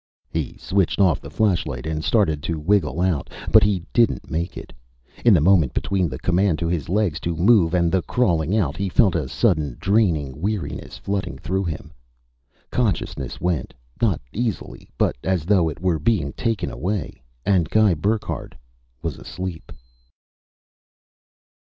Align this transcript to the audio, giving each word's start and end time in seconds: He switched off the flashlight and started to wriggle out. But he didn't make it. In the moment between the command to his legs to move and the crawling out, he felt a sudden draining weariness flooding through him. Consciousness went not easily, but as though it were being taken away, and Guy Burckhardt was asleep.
He 0.31 0.57
switched 0.57 0.99
off 0.99 1.21
the 1.21 1.29
flashlight 1.29 1.85
and 1.85 2.03
started 2.03 2.41
to 2.41 2.57
wriggle 2.57 3.01
out. 3.01 3.29
But 3.51 3.61
he 3.61 3.85
didn't 3.93 4.31
make 4.31 4.57
it. 4.57 4.73
In 5.23 5.31
the 5.31 5.39
moment 5.41 5.75
between 5.75 6.09
the 6.09 6.17
command 6.17 6.57
to 6.57 6.67
his 6.67 6.89
legs 6.89 7.19
to 7.19 7.35
move 7.35 7.75
and 7.75 7.91
the 7.91 8.01
crawling 8.01 8.57
out, 8.57 8.77
he 8.77 8.89
felt 8.89 9.13
a 9.13 9.29
sudden 9.29 9.77
draining 9.79 10.41
weariness 10.41 10.97
flooding 10.97 11.37
through 11.37 11.65
him. 11.65 11.93
Consciousness 12.71 13.39
went 13.39 13.75
not 14.01 14.19
easily, 14.33 14.89
but 14.97 15.15
as 15.23 15.45
though 15.45 15.69
it 15.69 15.79
were 15.79 15.99
being 15.99 16.33
taken 16.33 16.71
away, 16.71 17.21
and 17.45 17.69
Guy 17.69 17.93
Burckhardt 17.93 18.55
was 19.03 19.19
asleep. 19.19 19.71